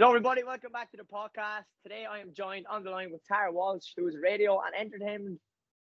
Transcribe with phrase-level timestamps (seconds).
[0.00, 0.42] Hello, everybody.
[0.42, 1.64] Welcome back to the podcast.
[1.82, 5.38] Today, I am joined on the line with Tara Walsh, who is radio and entertainment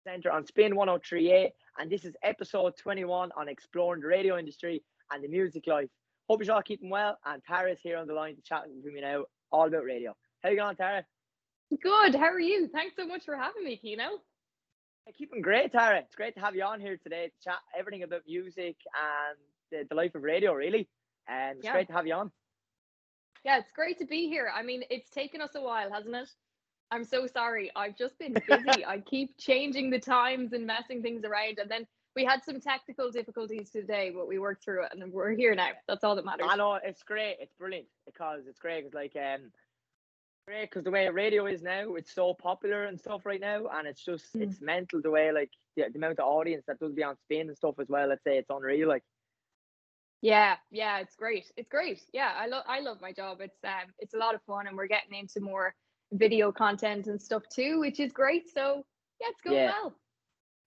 [0.03, 5.23] center on Spin 1038, and this is episode 21 on exploring the radio industry and
[5.23, 5.89] the music life.
[6.29, 9.01] Hope you're all keeping well, and Tara's here on the line to chat with me
[9.01, 10.15] now all about radio.
[10.43, 11.03] How you going, Tara?
[11.81, 12.13] Good.
[12.13, 12.67] How are you?
[12.67, 14.03] Thanks so much for having me, Kino.
[15.17, 15.97] Keeping great, Tara.
[15.97, 19.39] It's great to have you on here today to chat everything about music and
[19.71, 20.87] the, the life of radio, really.
[21.27, 21.71] And it's Yeah.
[21.73, 22.31] great to have you on.
[23.43, 24.51] Yeah, it's great to be here.
[24.53, 26.29] I mean, it's taken us a while, hasn't it?
[26.91, 27.71] I'm so sorry.
[27.75, 28.85] I've just been busy.
[28.85, 31.59] I keep changing the times and messing things around.
[31.59, 35.31] And then we had some technical difficulties today, but we worked through it and we're
[35.31, 35.71] here now.
[35.87, 36.47] That's all that matters.
[36.49, 37.37] I know it's great.
[37.39, 38.85] It's brilliant because it's great.
[38.85, 39.51] It's like um,
[40.47, 43.87] great because the way radio is now, it's so popular and stuff right now, and
[43.87, 44.43] it's just Mm.
[44.43, 47.47] it's mental the way like the, the amount of audience that does be on Spin
[47.47, 48.07] and stuff as well.
[48.07, 48.87] Let's say it's unreal.
[48.87, 49.03] Like
[50.23, 51.51] Yeah, yeah, it's great.
[51.57, 51.99] It's great.
[52.13, 53.41] Yeah, I love I love my job.
[53.41, 55.75] It's um it's a lot of fun and we're getting into more
[56.13, 58.49] video content and stuff too, which is great.
[58.49, 58.85] So
[59.19, 59.65] yeah, it's going Yeah.
[59.65, 59.93] well.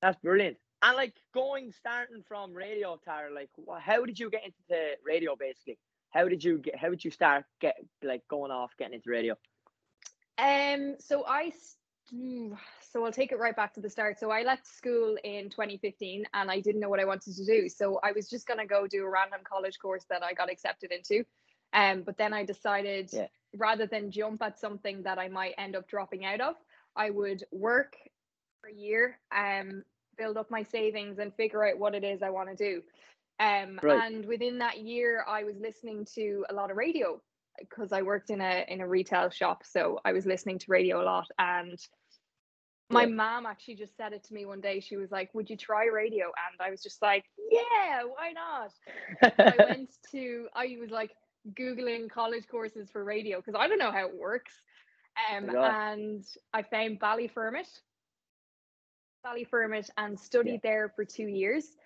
[0.02, 0.58] that's brilliant.
[0.82, 3.32] And like going starting from radio, Tara.
[3.32, 3.48] Like
[3.80, 5.34] how did you get into radio?
[5.36, 5.78] Basically,
[6.10, 6.76] how did you get?
[6.76, 9.34] How did you start get like going off getting into radio?
[10.36, 11.50] Um, so I,
[12.80, 14.18] so I'll take it right back to the start.
[14.18, 17.68] So I left school in 2015 and I didn't know what I wanted to do.
[17.68, 20.92] So I was just gonna go do a random college course that I got accepted
[20.92, 21.24] into.
[21.72, 23.28] Um, but then I decided Yeah.
[23.54, 26.56] rather than jump at something that I might end up dropping out of,
[26.94, 27.96] I would work
[28.60, 29.84] for a year, um,
[30.16, 32.82] build up my savings and figure out what it is I want to do.
[33.38, 34.04] Um, Right.
[34.04, 37.20] and within that year, I was listening to a lot of radio
[37.58, 41.02] because I worked in a in a retail shop, so I was listening to radio
[41.02, 41.26] a lot.
[41.38, 41.78] And
[42.90, 43.06] my Yeah.
[43.06, 44.80] mom actually just said it to me one day.
[44.80, 48.72] She was like, "Would you try radio?" And I was just like, "Yeah, why not?"
[49.46, 51.12] I went to I was like
[51.58, 54.62] googling college courses for radio because I don't know how it works.
[55.30, 57.68] Um, and I found Ballyfermot,
[59.24, 61.76] Ballyfermot, and studied there for two years.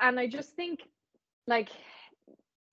[0.00, 0.80] And I just think
[1.46, 1.70] like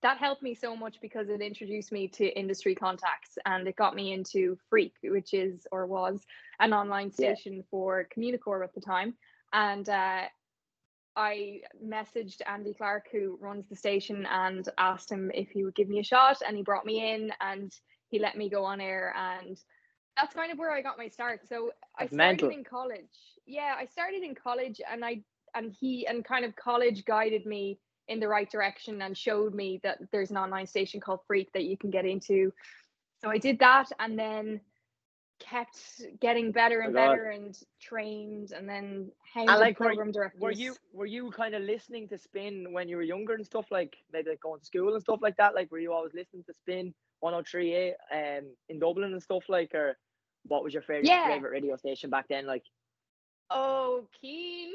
[0.02, 3.94] that helped me so much because it introduced me to industry contacts and it got
[3.94, 6.24] me into Freak, which is or was
[6.60, 7.34] an online Yeah.
[7.34, 9.14] station for Communicorp at the time.
[9.52, 10.22] And uh,
[11.16, 15.88] I messaged Andy Clark, who runs the station, and asked him if he would give
[15.88, 16.42] me a shot.
[16.46, 17.72] And he brought me in and
[18.08, 19.12] he let me go on air.
[19.16, 19.58] And
[20.16, 21.48] that's kind of where I got my start.
[21.48, 22.50] So I started mental.
[22.50, 23.16] in college.
[23.46, 25.22] Yeah, I started in college and I
[25.54, 27.78] and he and kind of college guided me
[28.08, 31.64] in the right direction and showed me that there's an online station called Freak that
[31.64, 32.52] you can get into.
[33.20, 34.60] So I did that and then
[35.40, 39.86] kept getting better and Oh better and trained and then hanged And with like, were,
[39.86, 40.40] program directors.
[40.40, 43.66] were you were you kind of listening to Spin when you were younger and stuff
[43.70, 45.54] like maybe like going to school and stuff like that?
[45.54, 46.94] Like, were you always listening to Spin
[47.24, 49.96] 103.8 um in Dublin and stuff like, or
[50.46, 51.24] what was your favorite Yeah.
[51.24, 52.46] favorite radio station back then?
[52.46, 52.64] Like,
[53.50, 54.72] Oh, Keen.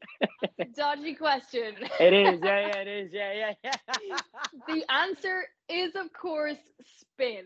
[0.76, 1.74] Dodgy question.
[2.00, 4.18] it is, yeah, yeah, it is, yeah, yeah, yeah,
[4.66, 6.58] the answer is, of course,
[7.00, 7.44] spin.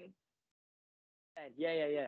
[1.57, 2.07] yeah, yeah, yeah.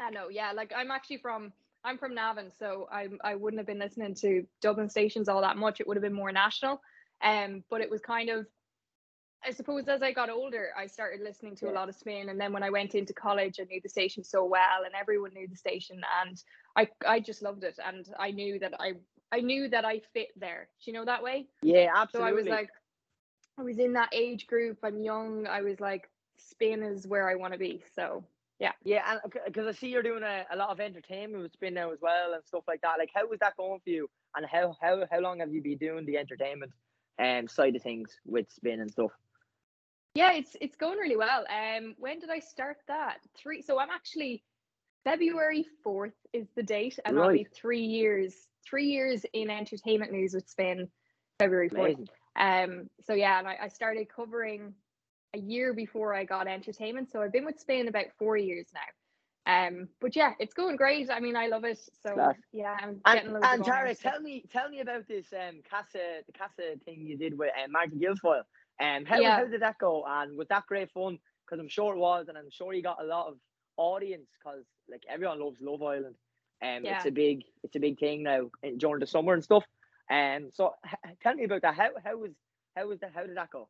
[0.00, 0.52] I know, yeah.
[0.52, 1.52] Like I'm actually from
[1.84, 5.56] I'm from Navan, so I I wouldn't have been listening to Dublin stations all that
[5.56, 5.80] much.
[5.80, 6.80] It would have been more national.
[7.22, 8.46] Um, but it was kind of
[9.44, 11.72] I suppose as I got older, I started listening to Yeah.
[11.72, 14.24] a lot of spin, and then when I went into college, I knew the station
[14.24, 16.42] so well, and everyone knew the station, and
[16.78, 18.92] I I just loved it, and I knew that I
[19.32, 20.68] I knew that I fit there.
[20.82, 21.48] Do you know that way?
[21.62, 22.30] Yeah, absolutely.
[22.30, 22.36] So.
[22.36, 22.70] I was like,
[23.58, 24.78] I was in that age group.
[24.84, 25.46] I'm young.
[25.46, 27.82] I was like, spin is where I want to be.
[27.96, 28.24] So
[28.60, 28.72] yeah.
[28.84, 31.90] yeah, and because I see you're doing a, a lot of entertainment with Spin now
[31.90, 32.98] as well and stuff like that.
[32.98, 34.08] Like, how was that going for you?
[34.36, 36.72] And how how how long have you been doing the entertainment
[37.18, 39.10] um side of things with Spin and stuff?
[40.14, 41.44] Yeah, it's it's going really well.
[41.48, 43.18] Um, when did I start that?
[43.36, 43.62] Three.
[43.62, 44.42] So I'm actually
[45.08, 48.34] February fourth is the date, and I'll be three years,
[48.68, 50.86] three years in entertainment news with Spin,
[51.38, 51.94] February fourth.
[51.94, 52.08] Amazing.
[52.36, 54.74] Um, so yeah, and I, I started covering
[55.34, 57.10] a year before I got entertainment.
[57.10, 59.66] So I've been with Spin about four years now.
[59.66, 61.10] Um, but yeah, it's going great.
[61.10, 61.78] I mean, I love it.
[62.02, 62.34] So Class.
[62.52, 63.98] yeah, I'm And, getting loads and Tara, honours.
[64.00, 67.72] tell me tell me about this um Casa the Casa thing you did with um,
[67.72, 68.42] Martin Guilfoyle.
[68.78, 69.38] Um, how Yeah.
[69.38, 70.04] how did that go?
[70.06, 71.18] And was that great fun?
[71.46, 73.38] Because I'm sure it was, and I'm sure you got a lot of
[73.78, 76.16] audience because like everyone loves Love Island.
[76.60, 76.96] and Yeah.
[76.96, 79.64] it's a big it's a big thing now during the summer and stuff.
[80.10, 81.74] Um, so h- tell me about that.
[81.74, 82.32] How how was
[82.76, 83.12] how was that?
[83.14, 83.68] How did that go?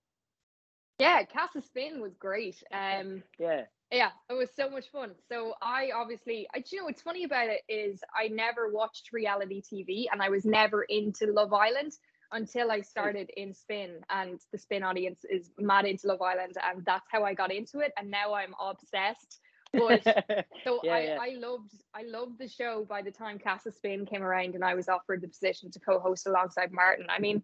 [0.99, 2.57] Yeah, Casa Spin was great.
[2.73, 5.15] Um, Yeah, yeah, it was so much fun.
[5.31, 9.63] So I obviously, I, you know what's funny about it is I never watched reality
[9.63, 11.93] TV and I was never into Love Island.
[12.31, 16.85] until I started in Spin, and the Spin audience is mad into Love Island, and
[16.85, 17.93] that's how I got into it.
[17.97, 19.41] And now I'm obsessed.
[19.73, 20.03] But
[20.65, 21.19] so Yeah, I, yeah.
[21.21, 24.75] I loved I loved the show by the time Casa Spin came around and I
[24.75, 27.07] was offered the position to co-host alongside Martin.
[27.09, 27.43] I mean,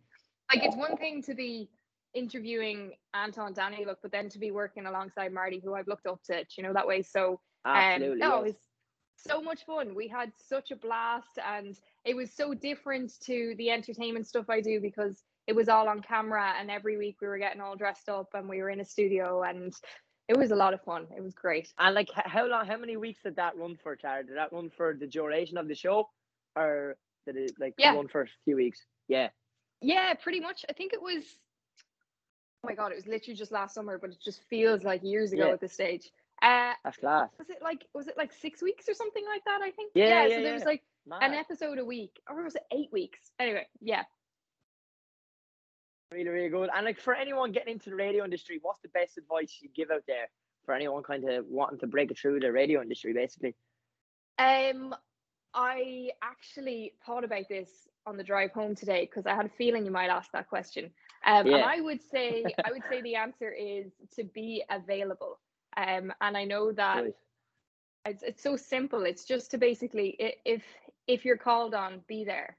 [0.53, 1.69] like it's one thing to be
[2.15, 6.45] interviewing Anton Danyluk, but then to be working alongside Marty, who I've looked up to,
[6.57, 7.03] you know, that way.
[7.03, 8.19] So um, Absolutely.
[8.19, 8.39] no, yes.
[8.39, 8.57] it was
[9.17, 9.95] so much fun.
[9.95, 14.61] We had such a blast, and it was so different to the entertainment stuff I
[14.61, 18.09] do because it was all on camera, and every week we were getting all dressed
[18.09, 19.73] up, and we were in a studio, and
[20.29, 21.07] it was a lot of fun.
[21.17, 21.73] It was great.
[21.79, 22.67] And like, how long?
[22.67, 24.25] How many weeks did that run for, Tara?
[24.25, 26.09] Did that run for the duration of the show,
[26.57, 27.95] or did it like Yeah.
[27.95, 28.85] run for a few weeks?
[29.09, 29.29] Yeah.
[29.81, 30.65] Yeah, pretty much.
[30.69, 31.25] I think it was.
[32.63, 35.33] Oh my god, it was literally just last summer, but it just feels like years
[35.33, 35.53] ago Yeah.
[35.53, 36.11] at this stage.
[36.43, 37.31] Uh, That's class.
[37.39, 39.61] was it like was it like six weeks or something like that?
[39.63, 39.93] I think.
[39.95, 41.23] Yeah, yeah, yeah so there was like Mad.
[41.23, 43.31] an episode a week, or was it eight weeks?
[43.39, 44.05] Anyway, yeah.
[46.13, 46.71] Really, really good.
[46.75, 49.91] And like for anyone getting into the radio industry, what's the best advice you give
[49.91, 50.29] out there
[50.65, 53.55] for anyone kind of wanting to break through the radio industry, basically?
[54.39, 54.95] Um,
[55.55, 59.85] I actually thought about this on the drive home today because I had a feeling
[59.85, 60.91] you might ask that question.
[61.27, 61.57] Um, Yeah.
[61.57, 65.39] and I would say I would say the answer is to be available.
[65.77, 67.15] Um, and I know that Right.
[68.07, 69.05] it's, it's so simple.
[69.05, 70.63] It's just to basically if
[71.07, 72.57] if you're called on, be there,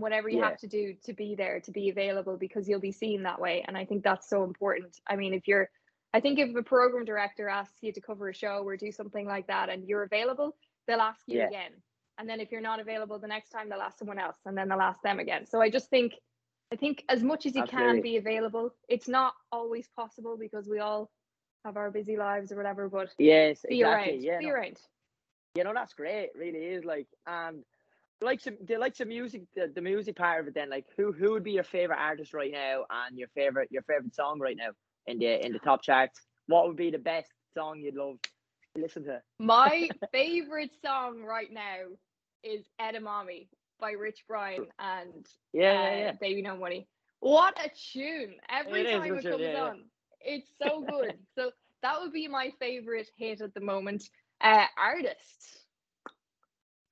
[0.00, 0.50] whatever you Yeah.
[0.50, 3.64] have to do to be there, to be available because you'll be seen that way.
[3.66, 5.00] And I think that's so important.
[5.06, 5.70] I mean, if you're,
[6.12, 9.26] I think if a program director asks you to cover a show or do something
[9.26, 10.56] like that, and you're available,
[10.86, 11.48] they'll ask you Yeah.
[11.48, 11.72] again.
[12.18, 14.68] And then if you're not available the next time, they'll ask someone else, and then
[14.68, 15.46] they'll ask them again.
[15.46, 16.12] So I just think,
[16.72, 17.92] I think as much as you Absolutely.
[17.94, 21.10] can be available, it's not always possible because we all
[21.64, 22.88] have our busy lives or whatever.
[22.88, 24.12] But Yes, be exactly.
[24.12, 24.78] around, Yeah, be no, around.
[25.56, 26.30] you know that's great.
[26.36, 27.64] Really is like and
[28.20, 30.54] the likes of the likes of music, the, the music part of it.
[30.54, 33.82] Then, like, who who would be your favorite artist right now, and your favorite your
[33.82, 34.70] favorite song right now
[35.06, 36.20] in the in the top charts?
[36.46, 38.16] What would be the best song you'd love
[38.76, 39.20] to listen to?
[39.38, 41.86] My favorite song right now
[42.42, 43.48] is Edamame
[43.80, 46.12] by Rich Brian and Yeah, uh, yeah, yeah.
[46.20, 46.88] Baby No Money.
[47.20, 48.36] What a tune!
[48.48, 49.70] Every It time it comes yeah, yeah.
[49.70, 49.84] on,
[50.20, 51.18] it's so good.
[51.34, 51.50] so
[51.82, 54.04] that would be my favorite hit at the moment.
[54.40, 55.53] Uh, artist.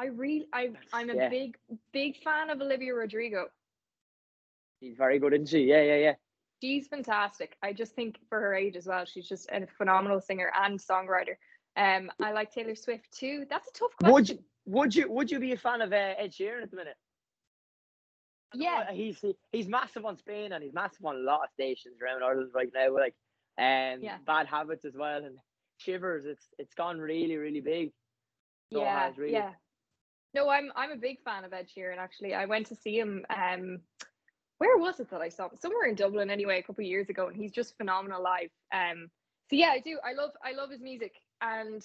[0.02, 1.28] I really, I, I'm a Yeah.
[1.28, 1.56] big,
[1.92, 3.46] big fan of Olivia Rodrigo.
[4.80, 5.60] She's very good, isn't she?
[5.60, 6.14] Yeah, yeah, yeah.
[6.60, 7.56] She's fantastic.
[7.62, 11.36] I just think for her age as well, she's just a phenomenal singer and songwriter.
[11.76, 13.46] Um, I like Taylor Swift too.
[13.48, 14.12] That's a tough question.
[14.14, 16.76] Would you would you would you be a fan of uh, Ed Sheeran at the
[16.76, 16.96] minute?
[18.54, 18.90] Yeah.
[18.92, 22.50] he's he's massive on Spin and he's massive on a lot of stations around Ireland
[22.54, 22.92] right now.
[22.92, 23.14] Like,
[23.58, 24.18] um, Yeah.
[24.26, 25.38] bad habits as well and
[25.78, 26.24] shivers.
[26.26, 27.92] It's it's gone really really big.
[28.72, 29.32] So yeah, has, really.
[29.34, 29.52] yeah.
[30.34, 31.98] No, I'm I'm a big fan of Ed Sheeran.
[31.98, 33.24] Actually, I went to see him.
[33.30, 33.80] Um,
[34.58, 35.56] where was it that I saw him?
[35.60, 38.50] Somewhere in Dublin, anyway, a couple of years ago, and he's just phenomenal live.
[38.72, 39.10] Um,
[39.50, 39.98] so yeah, I do.
[40.04, 41.82] I love I love his music, and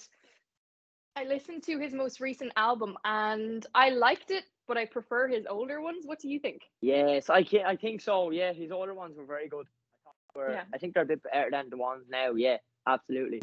[1.16, 5.44] I listened to his most recent album, and I liked it, but I prefer his
[5.48, 6.04] older ones.
[6.06, 6.62] What do you think?
[6.80, 8.30] Yes, I can I think so.
[8.30, 9.66] Yeah, his older ones were very good.
[9.66, 10.62] I, thought were, Yeah.
[10.72, 12.32] I think they're a bit better than the ones now.
[12.34, 13.42] Yeah, absolutely.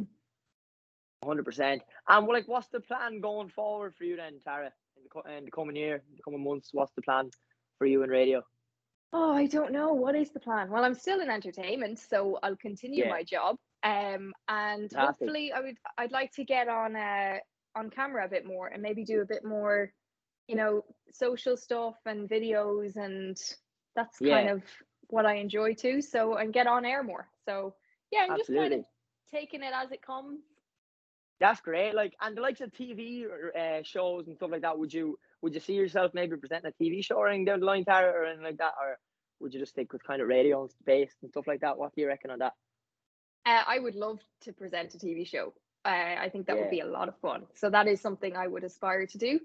[1.24, 1.82] Hundred percent.
[2.08, 4.72] And well, like, what's the plan going forward for you then, Tara?
[5.16, 7.30] In the, in the coming year, the coming months, what's the plan
[7.78, 8.44] for you in radio?
[9.14, 9.94] Oh, I don't know.
[9.94, 10.70] What is the plan?
[10.70, 13.10] Well, I'm still in entertainment, so I'll continue Yeah.
[13.10, 13.58] my job.
[13.84, 15.30] Um, and Fantastic.
[15.30, 15.78] hopefully, I would.
[15.98, 17.40] I'd like to get on uh
[17.76, 19.94] on camera a bit more and maybe do a bit more,
[20.48, 23.38] you know, social stuff and videos, and
[23.96, 24.64] that's kind of
[25.08, 26.02] what I enjoy too.
[26.02, 27.30] So and get on air more.
[27.46, 27.76] So
[28.12, 28.86] yeah, I'm just kind of
[29.32, 30.42] taking it as it comes.
[31.40, 31.94] That's great.
[31.94, 34.78] Like, and the likes of TV uh, shows and stuff like that.
[34.78, 37.66] Would you would you see yourself maybe presenting a TV show or anything down the
[37.66, 38.98] line, Tara, or anything like that, or
[39.42, 41.78] would you just stick with kind of radio and space and stuff like that?
[41.78, 42.54] What do you reckon on that?
[43.46, 45.54] Uh, I would love to present a TV show.
[45.84, 45.90] Uh,
[46.26, 46.62] I think that Yeah.
[46.64, 47.46] would be a lot of fun.
[47.54, 49.40] So that is something I would aspire to do.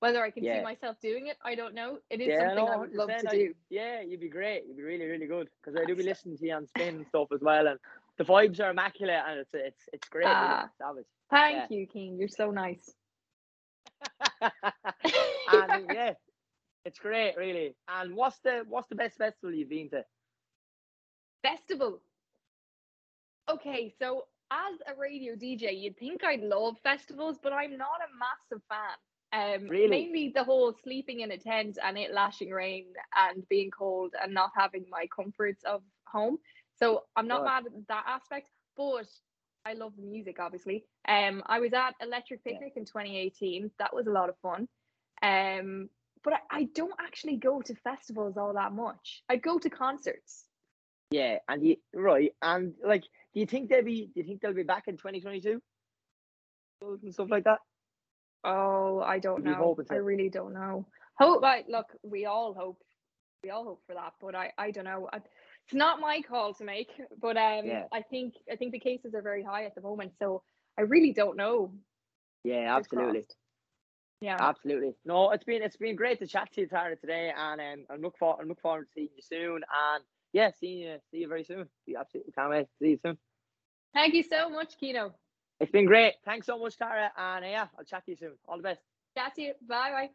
[0.00, 2.00] Whether I can see myself doing it, I don't know.
[2.10, 3.54] It is Yeah, something no, I would love to I- do.
[3.70, 4.66] Yeah, you'd be great.
[4.66, 7.06] You'd be really, really good because I do be listening to you on spin and
[7.06, 7.78] stuff as well, and
[8.18, 10.26] the vibes are immaculate, and it's it's it's great.
[10.26, 10.36] really.
[10.36, 10.68] Ah.
[10.76, 11.06] Savage.
[11.30, 12.16] Thank you, King.
[12.18, 12.94] You're so nice.
[15.48, 16.14] and yeah,
[16.84, 17.76] it's great, really.
[17.88, 20.04] And what's the what's the best festival you've been to?
[21.42, 22.00] Festival.
[23.48, 28.10] Okay, so as a radio DJ, you'd think I'd love festivals, but I'm not a
[28.18, 28.96] massive fan.
[29.32, 29.88] Um, Really?
[29.88, 34.32] Mainly the whole sleeping in a tent and it lashing rain and being cold and
[34.32, 36.38] not having my comforts of home.
[36.78, 39.06] So I'm not mad at that aspect, but
[39.66, 40.84] I love the music, obviously.
[41.08, 42.52] Um, I was at Electric Yeah.
[42.52, 43.70] Picnic in 2018.
[43.78, 44.68] That was a lot of fun.
[45.22, 45.90] Um,
[46.22, 49.22] but I, I don't actually go to festivals all that much.
[49.28, 50.44] I go to concerts.
[51.10, 54.10] Yeah, and you right, and like, do you think they'll be?
[54.12, 55.62] Do you think they'll be back in 2022?
[56.82, 57.60] And stuff like that.
[58.42, 59.76] Oh, I don't know.
[59.90, 60.86] I really don't know.
[61.18, 61.86] Hope I look.
[62.02, 62.82] We all hope.
[63.44, 65.08] We all hope for that, but I I don't know.
[65.12, 65.20] I,
[65.66, 67.84] it's not my call to make, but um, Yeah.
[67.92, 70.42] I think I think the cases are very high at the moment, so
[70.78, 71.72] I really don't know.
[72.44, 73.24] Yeah, absolutely.
[74.20, 74.36] Yeah.
[74.38, 74.94] Absolutely.
[75.04, 77.96] No, it's been it's been great to chat to you, Tara, today, and um, I
[77.96, 81.28] look for I look forward to seeing you soon, and yeah, seeing you see you
[81.28, 81.68] very soon.
[81.86, 83.18] We absolutely can't wait to see you soon.
[83.92, 85.14] Thank you so much, Kino.
[85.58, 86.14] It's been great.
[86.24, 88.32] Thanks so much, Tara, and uh, yeah, I'll chat to you soon.
[88.46, 88.80] All the best.
[89.16, 89.54] Chat to you.
[89.66, 90.10] Bye bye.